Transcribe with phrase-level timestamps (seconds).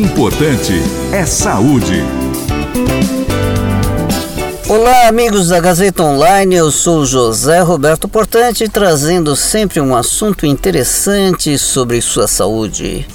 [0.00, 0.72] importante
[1.12, 2.02] é saúde.
[4.66, 6.54] Olá, amigos da Gazeta Online.
[6.54, 13.06] Eu sou José Roberto Portante, trazendo sempre um assunto interessante sobre sua saúde.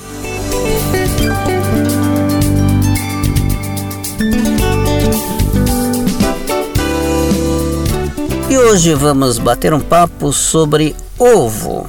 [8.47, 11.87] E hoje vamos bater um papo sobre ovo.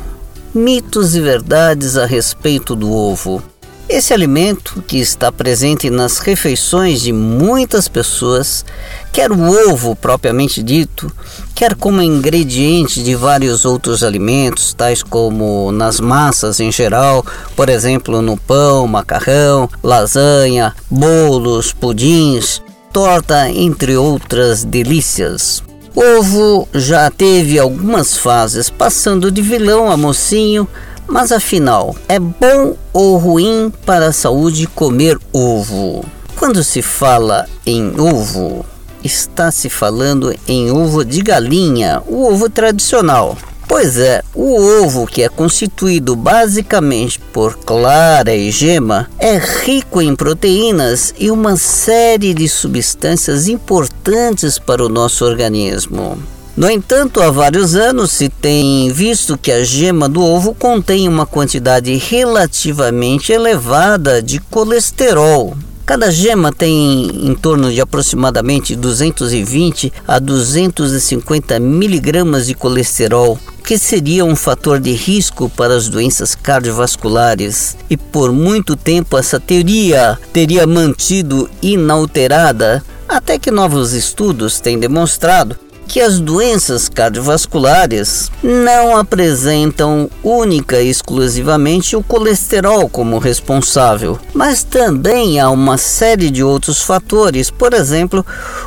[0.55, 3.43] Mitos e verdades a respeito do ovo.
[3.89, 8.65] Esse alimento, que está presente nas refeições de muitas pessoas,
[9.13, 11.11] quer o ovo propriamente dito,
[11.55, 18.21] quer como ingrediente de vários outros alimentos, tais como nas massas em geral, por exemplo,
[18.21, 22.61] no pão, macarrão, lasanha, bolos, pudins,
[22.93, 25.63] torta, entre outras delícias.
[25.95, 30.69] Ovo já teve algumas fases, passando de vilão a mocinho,
[31.07, 36.05] mas afinal, é bom ou ruim para a saúde comer ovo?
[36.37, 38.65] Quando se fala em ovo,
[39.03, 43.37] está se falando em ovo de galinha, o ovo tradicional.
[43.69, 50.15] Pois é, o ovo, que é constituído basicamente por clara e gema, é rico em
[50.15, 56.17] proteínas e uma série de substâncias importantes para o nosso organismo.
[56.57, 61.27] No entanto, há vários anos se tem visto que a gema do ovo contém uma
[61.27, 71.61] quantidade relativamente elevada de colesterol, Cada gema tem em torno de aproximadamente 220 a 250
[71.61, 77.77] miligramas de colesterol, que seria um fator de risco para as doenças cardiovasculares.
[77.89, 85.57] E por muito tempo essa teoria teria mantido inalterada, até que novos estudos têm demonstrado
[85.87, 95.41] que as doenças cardiovasculares não apresentam única e exclusivamente o colesterol como responsável, mas também
[95.41, 98.25] há uma série de outros fatores, por exemplo,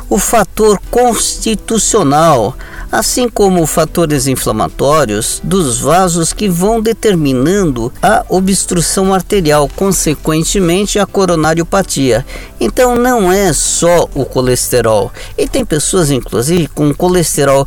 [0.08, 2.56] o fator constitucional,
[2.90, 12.26] assim como fatores inflamatórios dos vasos que vão determinando a obstrução arterial, consequentemente a coronariopatia.
[12.60, 15.12] Então não é só o colesterol.
[15.38, 17.09] E tem pessoas inclusive com colesterol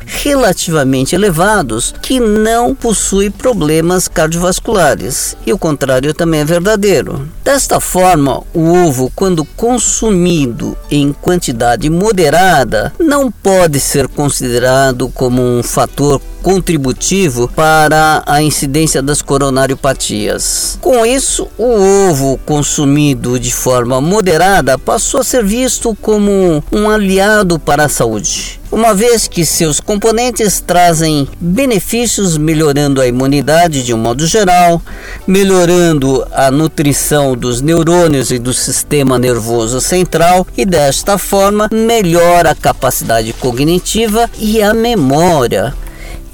[0.06, 5.36] relativamente elevados que não possuem problemas cardiovasculares.
[5.46, 7.28] E o contrário também é verdadeiro.
[7.44, 15.62] Desta forma, o ovo quando consumido em quantidade moderada não pode ser considerado como um
[15.62, 20.78] fator contributivo para a incidência das coronariopatias.
[20.82, 27.58] Com isso, o ovo consumido de forma moderada passou a ser visto como um aliado
[27.58, 33.98] para a saúde uma vez que seus componentes trazem benefícios melhorando a imunidade de um
[34.00, 34.82] modo geral,
[35.28, 42.56] melhorando a nutrição dos neurônios e do sistema nervoso central e desta forma melhora a
[42.56, 45.76] capacidade cognitiva e a memória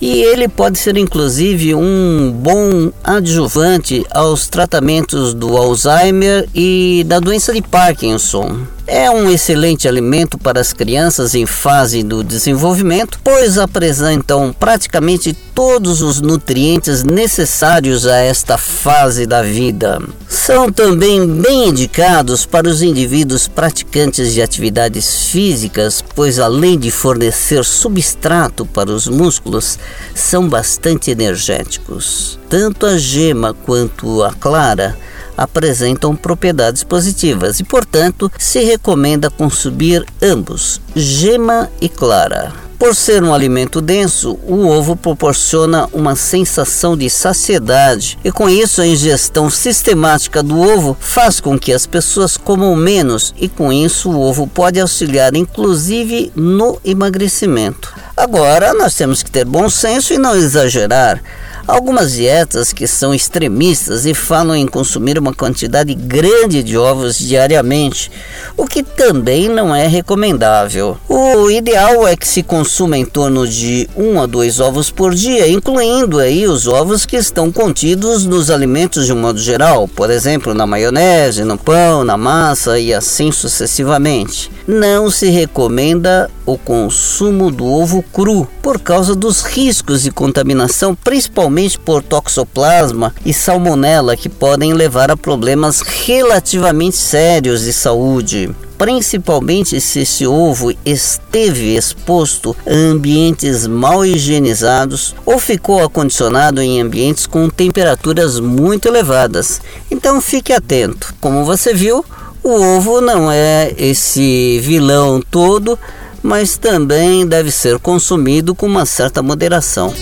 [0.02, 7.54] e ele pode ser inclusive um bom adjuvante aos tratamentos do Alzheimer e da doença
[7.54, 8.62] de Parkinson.
[8.92, 16.02] É um excelente alimento para as crianças em fase do desenvolvimento, pois apresentam praticamente todos
[16.02, 20.02] os nutrientes necessários a esta fase da vida.
[20.28, 27.64] São também bem indicados para os indivíduos praticantes de atividades físicas, pois além de fornecer
[27.64, 29.78] substrato para os músculos,
[30.16, 32.40] são bastante energéticos.
[32.50, 34.98] Tanto a gema quanto a clara
[35.44, 42.70] apresentam propriedades positivas e, portanto, se recomenda consumir ambos, gema e clara.
[42.80, 48.82] Por ser um alimento denso, o ovo proporciona uma sensação de saciedade e, com isso,
[48.82, 54.10] a ingestão sistemática do ovo faz com que as pessoas comam menos e, com isso,
[54.10, 57.94] o ovo pode auxiliar inclusive no emagrecimento.
[58.16, 61.22] Agora, nós temos que ter bom senso e não exagerar.
[61.70, 68.12] Algumas dietas que são extremistas e falam em consumir uma quantidade grande de ovos diariamente,
[68.58, 70.98] o que também não é recomendável.
[71.08, 75.48] O ideal é que se consuma em torno de um a dois ovos por dia,
[75.48, 80.56] incluindo aí os ovos que estão contidos nos alimentos de um modo geral, por exemplo,
[80.56, 84.50] na maionese, no pão, na massa e assim sucessivamente.
[84.68, 91.78] Não se recomenda o consumo do ovo cru por causa dos riscos de contaminação, principalmente
[91.78, 100.00] por toxoplasma e salmonela, que podem levar a problemas relativamente sérios de saúde principalmente se
[100.00, 108.40] esse ovo esteve exposto a ambientes mal higienizados ou ficou acondicionado em ambientes com temperaturas
[108.40, 109.60] muito elevadas.
[109.92, 111.14] Então fique atento.
[111.20, 112.06] Como você viu,
[112.42, 115.78] O ovo não é esse vilão todo,
[116.22, 119.94] mas também deve ser consumido com uma certa moderação.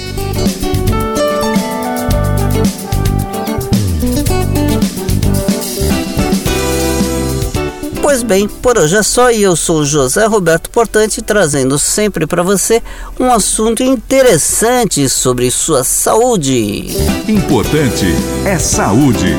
[8.02, 12.42] Pois bem, por hoje é só e eu sou José Roberto Portante trazendo sempre para
[12.42, 12.82] você
[13.20, 16.88] um assunto interessante sobre sua saúde.
[17.28, 18.06] Importante
[18.46, 19.36] é saúde.